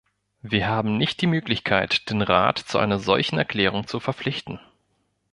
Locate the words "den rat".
2.09-2.57